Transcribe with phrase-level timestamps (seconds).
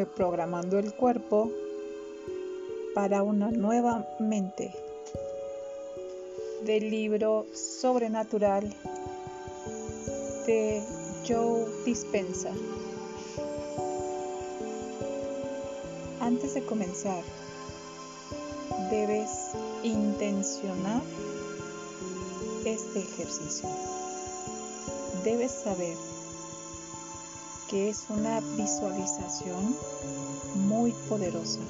[0.00, 1.50] reprogramando el cuerpo
[2.94, 4.74] para una nueva mente
[6.64, 8.74] del libro Sobrenatural
[10.46, 10.82] de
[11.28, 12.50] Joe Dispensa.
[16.20, 17.22] Antes de comenzar,
[18.90, 19.50] debes
[19.82, 21.02] intencionar
[22.64, 23.68] este ejercicio.
[25.24, 25.96] Debes saber
[27.70, 29.76] que es una visualización
[30.56, 31.60] muy poderosa.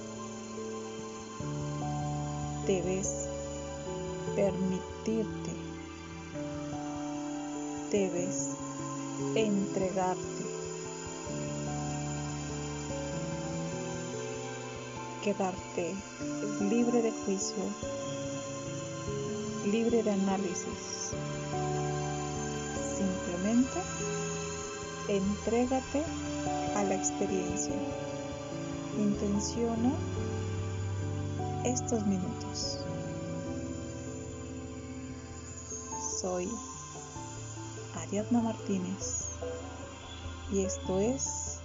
[2.67, 3.29] Debes
[4.35, 5.53] permitirte,
[7.91, 8.49] debes
[9.35, 10.45] entregarte,
[15.23, 15.95] quedarte
[16.71, 17.63] libre de juicio,
[19.71, 21.13] libre de análisis.
[22.97, 24.20] Simplemente
[25.17, 26.05] entrégate
[26.77, 27.75] a la experiencia.
[28.99, 29.93] Intenciona
[31.65, 32.79] estos minutos.
[36.21, 36.49] Soy
[37.97, 39.27] Ariadna Martínez
[40.53, 41.59] y esto es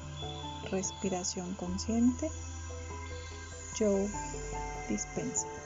[0.72, 2.32] Respiración Consciente.
[3.78, 4.10] Joe
[4.90, 5.65] Dispensa.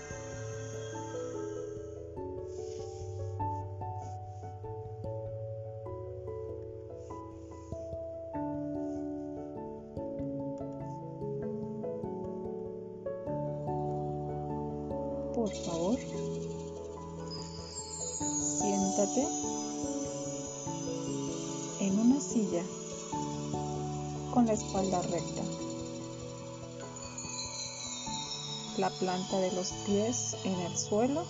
[28.80, 31.25] La planta de los pies en el suelo.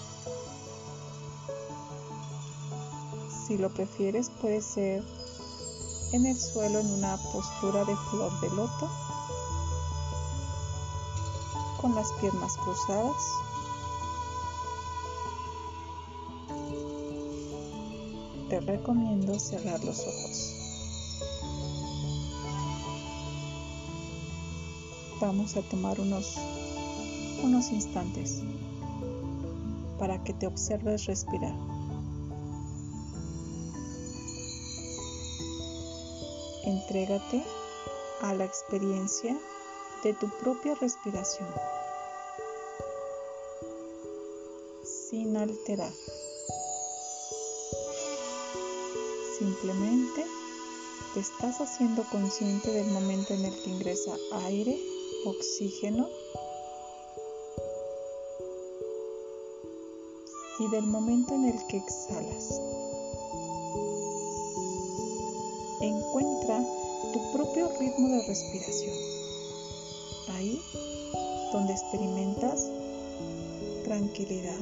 [3.47, 5.03] Si lo prefieres puede ser
[6.13, 8.89] en el suelo en una postura de flor de loto
[11.81, 13.23] con las piernas cruzadas
[18.49, 20.55] te recomiendo cerrar los ojos.
[25.21, 26.35] Vamos a tomar unos,
[27.49, 28.43] unos instantes
[29.97, 31.55] para que te observes respirar.
[36.63, 37.43] Entrégate
[38.21, 39.35] a la experiencia
[40.03, 41.49] de tu propia respiración
[45.09, 45.91] sin alterar.
[49.39, 50.23] Simplemente
[51.15, 54.79] te estás haciendo consciente del momento en el que ingresa aire,
[55.25, 56.07] oxígeno
[60.59, 62.61] y del momento en el que exhalas.
[65.81, 66.63] Encuentra
[67.13, 68.95] tu propio ritmo de respiración.
[70.29, 70.61] Ahí
[71.53, 72.69] donde experimentas
[73.85, 74.59] tranquilidad,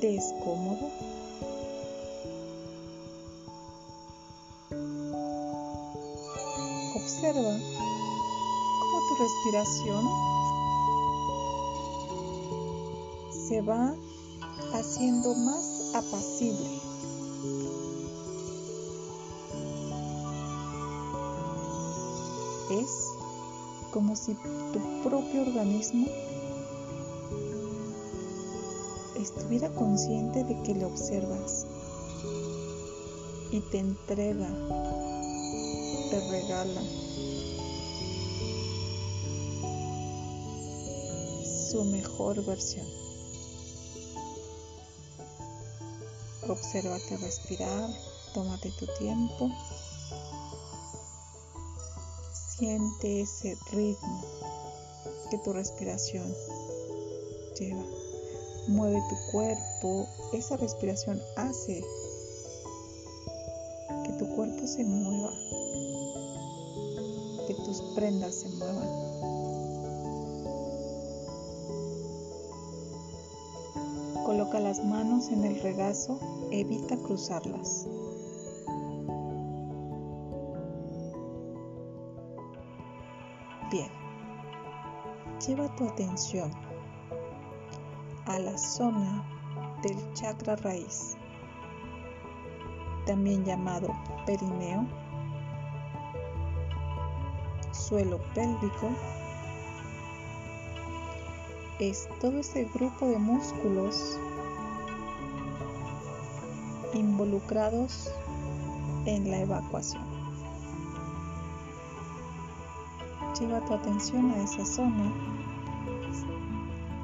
[0.00, 0.90] te es cómodo
[6.94, 7.58] Observa
[8.80, 10.04] cómo tu respiración
[13.48, 13.94] se va
[14.80, 16.80] haciendo más apacible.
[22.70, 23.08] Es
[23.92, 26.06] como si tu propio organismo
[29.16, 31.66] estuviera consciente de que le observas
[33.50, 34.48] y te entrega,
[36.10, 36.80] te regala
[41.70, 43.09] su mejor versión.
[46.50, 47.88] Obsérvate respirar,
[48.34, 49.48] tómate tu tiempo,
[52.58, 54.24] siente ese ritmo
[55.30, 56.26] que tu respiración
[57.56, 57.84] lleva.
[58.66, 61.84] Mueve tu cuerpo, esa respiración hace
[64.04, 65.30] que tu cuerpo se mueva,
[67.46, 69.59] que tus prendas se muevan.
[74.62, 76.20] Las manos en el regazo,
[76.50, 77.88] evita cruzarlas.
[83.72, 83.90] Bien,
[85.44, 86.50] lleva tu atención
[88.26, 89.24] a la zona
[89.82, 91.16] del chakra raíz,
[93.06, 93.88] también llamado
[94.26, 94.86] perineo,
[97.72, 98.90] suelo pélvico,
[101.78, 104.20] es todo ese grupo de músculos
[107.20, 108.10] involucrados
[109.04, 110.02] en la evacuación.
[113.38, 115.12] Lleva tu atención a esa zona.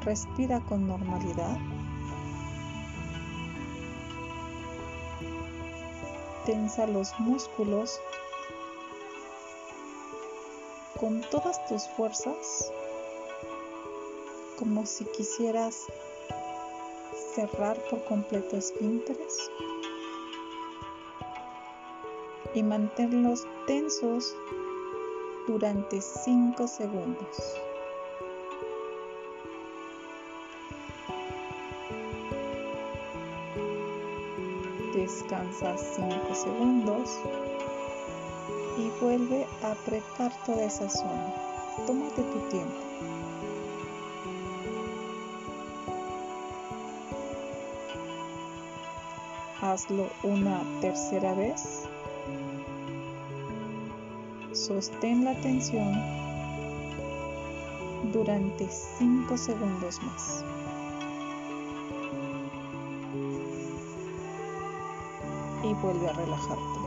[0.05, 1.59] Respira con normalidad.
[6.47, 8.01] Tensa los músculos
[10.99, 12.73] con todas tus fuerzas,
[14.59, 15.85] como si quisieras
[17.35, 19.51] cerrar por completo esfínteres
[22.56, 24.35] y mantenerlos tensos
[25.47, 27.37] durante 5 segundos.
[34.94, 37.11] Descansa 5 segundos
[38.79, 41.35] y vuelve a apretar toda esa zona.
[41.87, 42.75] Tómate tu tiempo.
[49.61, 51.87] Hazlo una tercera vez.
[54.67, 55.95] Sostén la tensión
[58.13, 60.45] durante 5 segundos más.
[65.63, 66.81] Y vuelve a relajarte.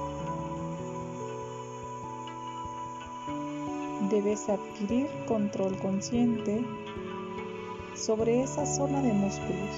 [4.10, 6.66] Debes adquirir control consciente
[7.96, 9.70] sobre esa zona de músculos.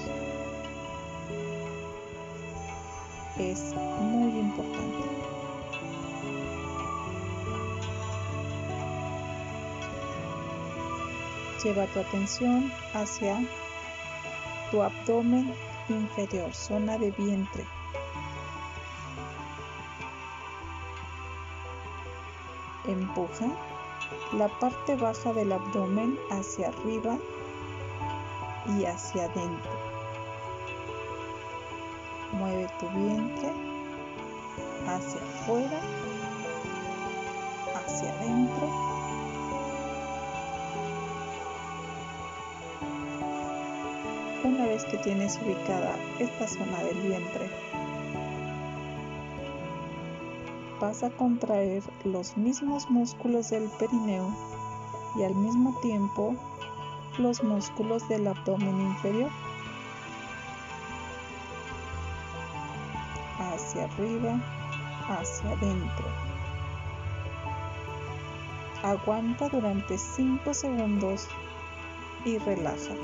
[3.38, 3.72] Es
[11.62, 13.38] Lleva tu atención hacia
[14.72, 15.54] tu abdomen
[15.88, 17.64] inferior, zona de vientre.
[22.86, 23.46] Empuja
[24.32, 27.16] la parte baja del abdomen hacia arriba
[28.76, 29.70] y hacia adentro.
[32.32, 33.52] Mueve tu vientre
[34.88, 35.80] hacia afuera,
[37.76, 38.91] hacia adentro
[44.44, 47.48] Una vez que tienes ubicada esta zona del vientre,
[50.80, 54.34] vas a contraer los mismos músculos del perineo
[55.14, 56.34] y al mismo tiempo
[57.18, 59.30] los músculos del abdomen inferior.
[63.38, 64.40] Hacia arriba,
[65.08, 66.06] hacia adentro.
[68.82, 71.28] Aguanta durante 5 segundos
[72.24, 72.94] y relaja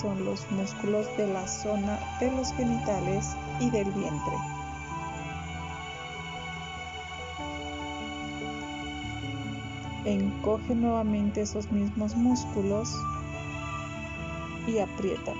[0.00, 4.36] son los músculos de la zona de los genitales y del vientre.
[10.04, 12.94] Encoge nuevamente esos mismos músculos
[14.66, 15.32] y aprieta.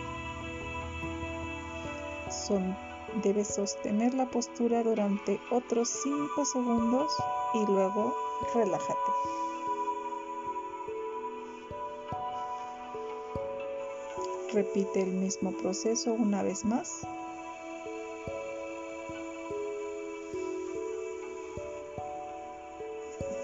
[3.23, 7.12] Debes sostener la postura durante otros 5 segundos
[7.55, 8.15] y luego
[8.53, 9.44] relájate.
[14.55, 16.89] Repite el mismo proceso una vez más.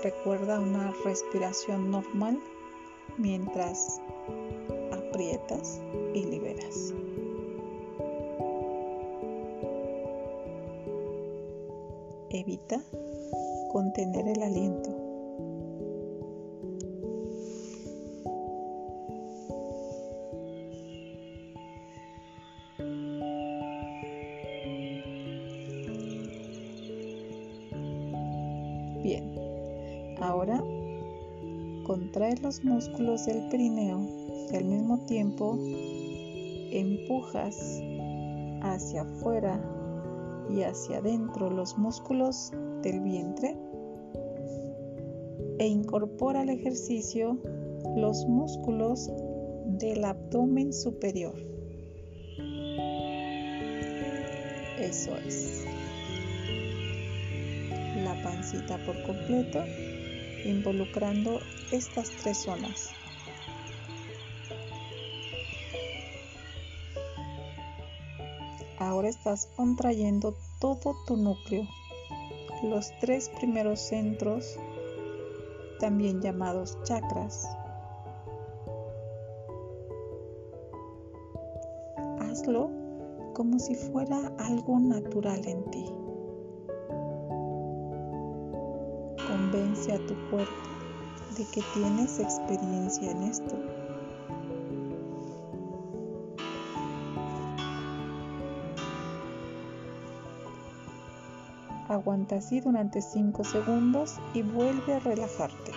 [0.05, 2.39] Recuerda una respiración normal
[3.19, 4.01] mientras
[4.93, 5.81] aprietas
[6.15, 6.95] y liberas.
[12.31, 12.81] Evita
[13.73, 15.00] contener el aliento.
[32.50, 34.00] Los músculos del perineo
[34.50, 35.57] y al mismo tiempo
[36.73, 37.80] empujas
[38.62, 39.62] hacia afuera
[40.52, 42.50] y hacia adentro los músculos
[42.83, 43.57] del vientre
[45.61, 47.38] e incorpora al ejercicio
[47.97, 49.09] los músculos
[49.78, 51.37] del abdomen superior.
[54.80, 55.66] Eso es
[58.02, 59.61] la pancita por completo,
[60.44, 61.40] involucrando
[61.73, 62.90] estas tres zonas.
[68.78, 71.66] Ahora estás contrayendo todo tu núcleo,
[72.62, 74.59] los tres primeros centros,
[75.78, 77.47] también llamados chakras.
[82.20, 82.70] Hazlo
[83.35, 86.00] como si fuera algo natural en ti.
[89.80, 90.52] hacia tu cuerpo
[91.38, 93.56] de que tienes experiencia en esto.
[101.88, 105.72] Aguanta así durante 5 segundos y vuelve a relajarte.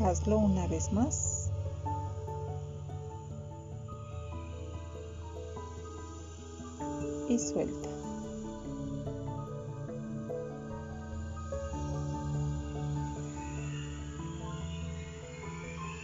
[0.00, 1.47] Hazlo una vez más.
[7.28, 7.88] Y suelta.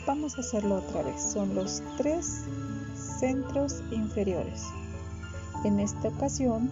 [0.07, 1.23] Vamos a hacerlo otra vez.
[1.33, 2.45] Son los tres
[3.19, 4.63] centros inferiores.
[5.65, 6.71] En esta ocasión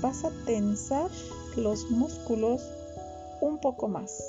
[0.00, 1.08] vas a tensar
[1.56, 2.62] los músculos
[3.40, 4.20] un poco más.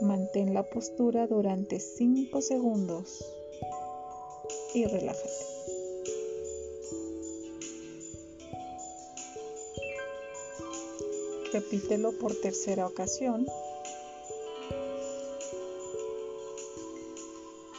[0.00, 3.39] Mantén la postura durante 5 segundos
[4.74, 5.50] y relájate.
[11.52, 13.46] Repítelo por tercera ocasión.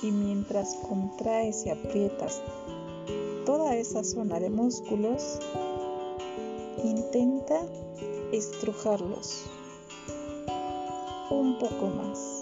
[0.04, 2.42] Y mientras contraes y aprietas
[3.46, 5.40] toda esa zona de músculos,
[6.84, 7.62] intenta
[8.32, 9.44] estrujarlos
[11.30, 12.42] un poco más,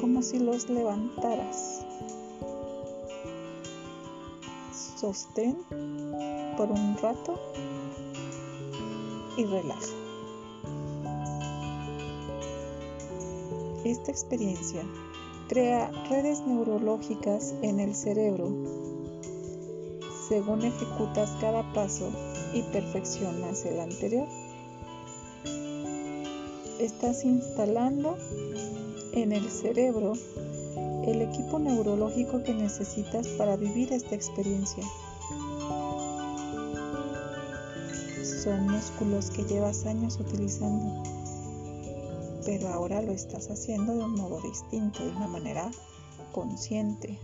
[0.00, 1.87] como si los levantaras.
[4.98, 5.56] Sostén
[6.56, 7.38] por un rato
[9.36, 9.94] y relaja.
[13.84, 14.82] Esta experiencia
[15.48, 18.48] crea redes neurológicas en el cerebro
[20.28, 22.10] según ejecutas cada paso
[22.52, 24.26] y perfeccionas el anterior.
[26.80, 28.16] Estás instalando
[29.12, 30.14] en el cerebro
[31.10, 34.84] el equipo neurológico que necesitas para vivir esta experiencia.
[38.42, 41.02] son músculos que llevas años utilizando,
[42.46, 45.70] pero ahora lo estás haciendo de un modo distinto, de una manera
[46.32, 47.18] consciente.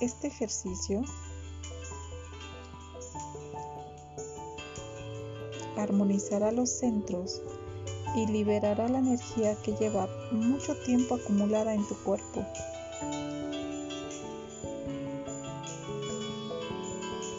[0.00, 1.02] Este ejercicio
[5.76, 7.42] armonizará los centros
[8.14, 12.44] y liberará la energía que lleva mucho tiempo acumulada en tu cuerpo.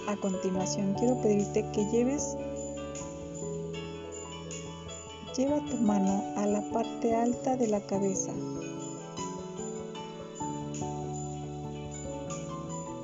[0.08, 2.36] A continuación quiero pedirte que lleves
[5.38, 8.32] lleva tu mano a la parte alta de la cabeza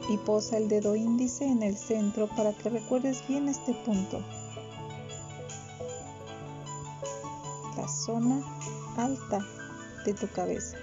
[0.09, 4.19] y posa el dedo índice en el centro para que recuerdes bien este punto.
[7.87, 8.43] Zona
[8.97, 9.39] alta
[10.05, 10.77] de tu cabeza,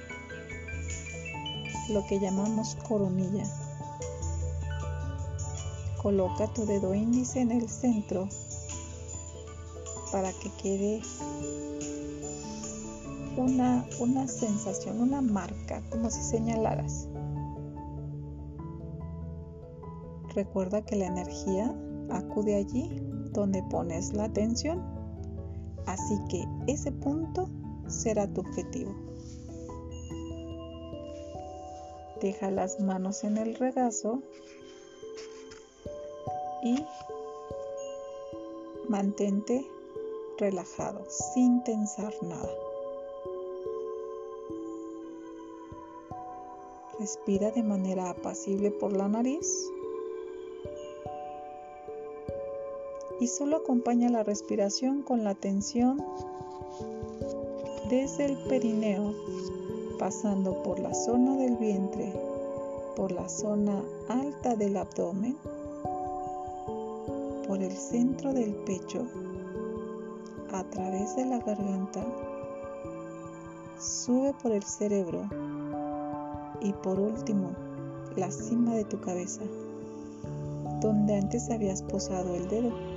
[1.90, 3.44] lo que llamamos coronilla.
[6.02, 8.28] Coloca tu dedo índice en el centro
[10.12, 11.02] para que quede
[13.36, 17.08] una, una sensación, una marca, como si señalaras.
[20.34, 21.74] Recuerda que la energía
[22.10, 23.00] acude allí
[23.32, 24.93] donde pones la atención,
[25.86, 27.48] así que ese punto
[27.88, 28.94] será tu objetivo.
[32.20, 34.22] Deja las manos en el regazo
[36.62, 36.82] y
[38.88, 39.66] mantente
[40.38, 42.50] relajado sin tensar nada.
[46.98, 49.46] Respira de manera apacible por la nariz
[53.20, 56.02] y solo acompaña la respiración con la tensión
[57.88, 59.14] desde el perineo,
[59.98, 62.12] pasando por la zona del vientre,
[62.96, 65.36] por la zona alta del abdomen
[67.46, 69.06] por el centro del pecho,
[70.52, 72.04] a través de la garganta,
[73.78, 75.28] sube por el cerebro
[76.60, 77.50] y por último
[78.16, 79.42] la cima de tu cabeza,
[80.80, 82.93] donde antes habías posado el dedo.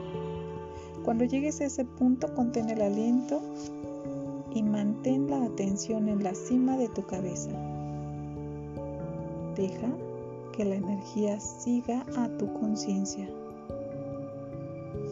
[1.07, 3.41] Cuando llegues a ese punto, contén el aliento
[4.53, 7.49] y mantén la atención en la cima de tu cabeza.
[9.55, 9.87] Deja
[10.51, 13.25] que la energía siga a tu conciencia.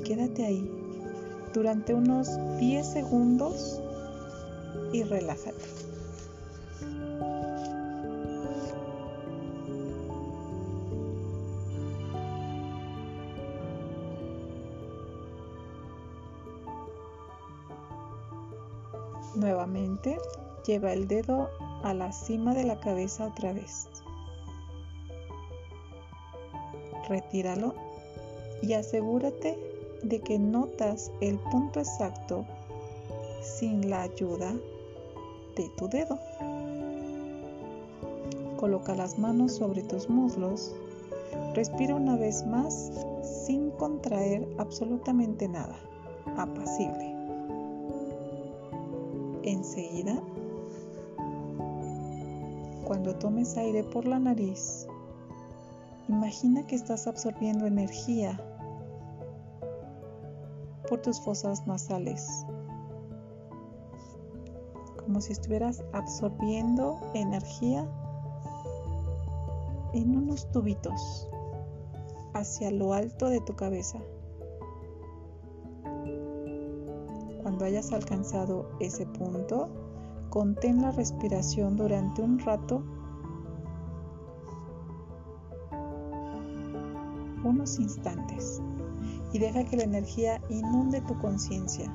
[0.03, 0.69] Quédate ahí
[1.53, 2.27] durante unos
[2.59, 3.81] 10 segundos
[4.91, 5.94] y relájate.
[20.65, 21.49] Lleva el dedo
[21.83, 23.87] a la cima de la cabeza otra vez.
[27.07, 27.73] Retíralo
[28.61, 29.57] y asegúrate
[30.01, 32.45] de que notas el punto exacto
[33.41, 34.53] sin la ayuda
[35.55, 36.19] de tu dedo.
[38.57, 40.73] Coloca las manos sobre tus muslos
[41.55, 42.91] Respira una vez más
[43.23, 45.77] sin contraer absolutamente nada.
[46.35, 47.15] Apacible.
[49.43, 50.21] Enseguida,
[52.85, 54.87] cuando tomes aire por la nariz,
[56.07, 58.39] imagina que estás absorbiendo energía
[60.87, 62.45] por tus fosas nasales,
[65.03, 67.89] como si estuvieras absorbiendo energía
[69.93, 71.27] en unos tubitos
[72.33, 73.97] hacia lo alto de tu cabeza.
[77.41, 79.84] Cuando hayas alcanzado ese punto,
[80.35, 82.83] contén la respiración durante un rato,
[87.45, 88.61] unos instantes,
[89.31, 91.89] y deja que la energía inunde tu conciencia.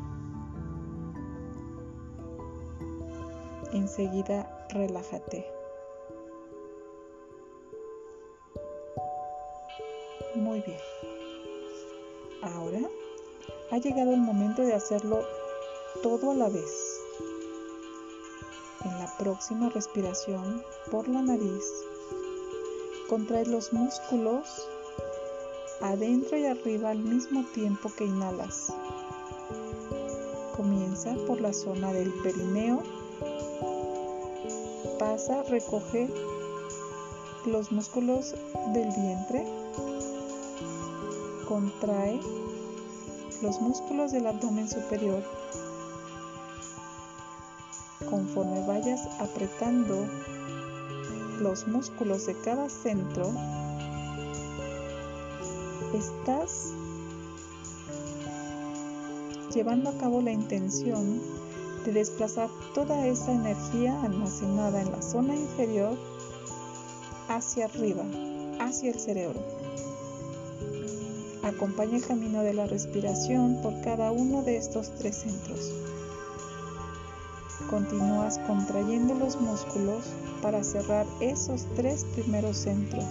[3.74, 5.44] Enseguida relájate.
[10.34, 10.78] Muy bien.
[12.42, 12.80] Ahora
[13.70, 15.18] ha llegado el momento de hacerlo
[16.02, 16.89] todo a la vez.
[19.20, 21.62] Próxima respiración por la nariz,
[23.06, 24.46] contrae los músculos
[25.82, 28.72] adentro y arriba al mismo tiempo que inhalas.
[30.56, 32.82] Comienza por la zona del perineo,
[34.98, 36.08] pasa, recoge
[37.44, 38.34] los músculos
[38.72, 39.44] del vientre,
[41.46, 42.18] contrae
[43.42, 45.22] los músculos del abdomen superior
[48.08, 50.06] conforme vayas apretando
[51.40, 53.32] los músculos de cada centro,
[55.94, 56.72] estás
[59.54, 61.20] llevando a cabo la intención
[61.84, 65.98] de desplazar toda esa energía almacenada en la zona inferior
[67.28, 68.04] hacia arriba,
[68.60, 69.40] hacia el cerebro.
[71.42, 75.72] Acompaña el camino de la respiración por cada uno de estos tres centros.
[77.70, 80.04] Continúas contrayendo los músculos
[80.42, 83.04] para cerrar esos tres primeros centros.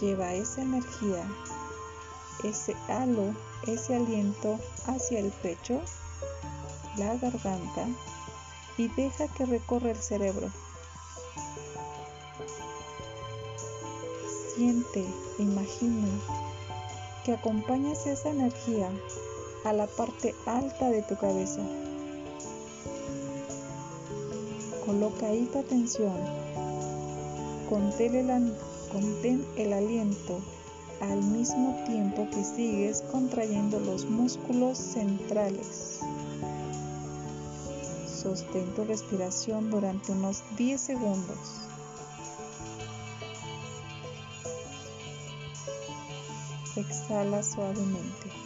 [0.00, 1.26] Lleva esa energía,
[2.44, 3.34] ese halo,
[3.66, 4.56] ese aliento
[4.86, 5.80] hacia el pecho,
[6.96, 7.88] la garganta
[8.78, 10.52] y deja que recorra el cerebro.
[14.54, 15.04] Siente,
[15.40, 16.06] imagina
[17.24, 18.92] que acompañas esa energía
[19.64, 21.62] a la parte alta de tu cabeza.
[24.84, 26.12] Coloca ahí tu atención.
[27.68, 28.14] Contén
[29.56, 30.38] el, aliento
[31.00, 36.00] al mismo tiempo que sigues contrayendo los músculos centrales.
[38.06, 41.38] Sostén tu respiración durante unos 10 segundos.
[46.76, 48.43] Exhala suavemente.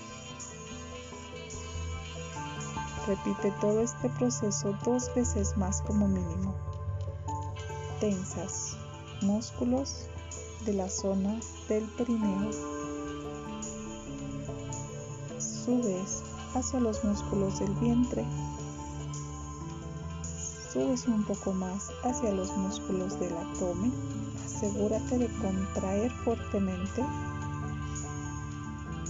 [3.09, 6.55] Repite todo este proceso dos veces más como mínimo.
[8.01, 8.77] Tensas
[9.23, 10.05] músculos
[10.67, 11.41] de la zona
[11.71, 12.51] del perineo.
[15.39, 16.23] Subes
[16.55, 18.27] hacia los músculos del vientre.
[20.71, 23.95] Subes un poco más hacia los músculos del abdomen.
[24.45, 27.03] Asegúrate de contraer fuertemente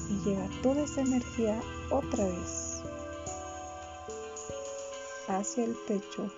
[0.09, 2.68] y lleva toda esa energía otra vez
[5.29, 6.31] hacia el pecho,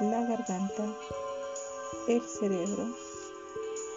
[0.00, 0.96] la garganta,
[2.08, 2.86] el cerebro,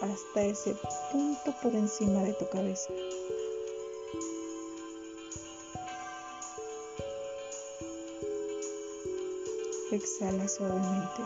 [0.02, 0.76] hasta ese
[1.10, 2.92] punto por encima de tu cabeza.
[9.90, 11.22] Exhala suavemente.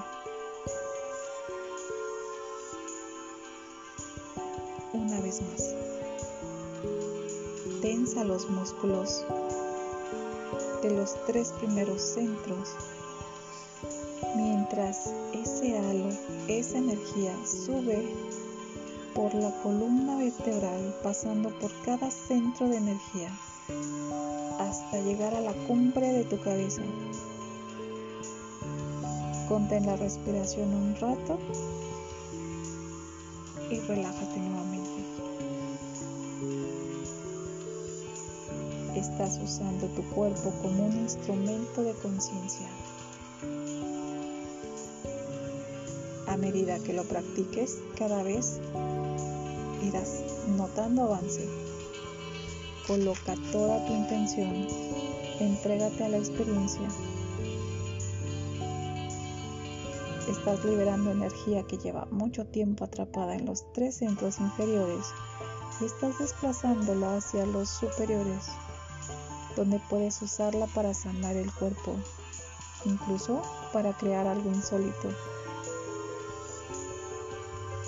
[4.92, 5.74] Una vez más.
[7.82, 9.26] Tensa los músculos
[10.82, 12.74] de los tres primeros centros,
[14.36, 16.08] mientras ese halo,
[16.48, 18.14] esa energía sube
[19.14, 23.30] por la columna vertebral pasando por cada centro de energía
[24.58, 26.82] hasta llegar a la cumbre de tu cabeza.
[29.48, 31.38] Contén la respiración un rato
[33.70, 34.83] y relájate nuevamente.
[38.94, 42.68] Estás usando tu cuerpo como un instrumento de conciencia.
[46.28, 48.60] A medida que lo practiques, cada vez
[49.82, 50.22] irás
[50.56, 51.48] notando avance.
[52.86, 54.66] Coloca toda tu intención,
[55.40, 56.88] entrégate a la experiencia.
[60.28, 65.06] Estás liberando energía que lleva mucho tiempo atrapada en los tres centros inferiores
[65.80, 68.48] y estás desplazándola hacia los superiores,
[69.56, 71.96] donde puedes usarla para sanar el cuerpo,
[72.84, 75.08] incluso para crear algo insólito.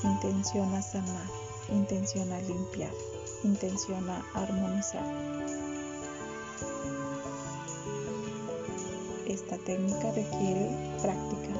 [0.02, 1.26] Intenciona sanar,
[1.70, 2.92] intenciona limpiar,
[3.42, 5.05] intenciona armonizar.
[9.26, 10.70] Esta técnica requiere
[11.02, 11.50] práctica.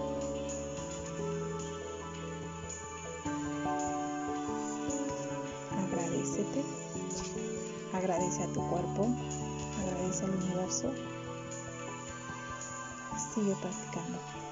[5.76, 6.62] Agradecete,
[7.92, 9.08] agradece a tu cuerpo,
[10.06, 10.92] agradece al universo.
[13.34, 14.45] Sigue practicando.